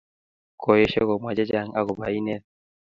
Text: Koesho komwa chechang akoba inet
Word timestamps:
Koesho 0.61 0.99
komwa 1.07 1.31
chechang 1.37 1.69
akoba 1.79 2.05
inet 2.19 2.43